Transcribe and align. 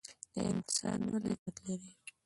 انسان 0.49 0.99
ولې 1.11 1.15
کرامت 1.41 1.55
لري؟ 1.65 1.91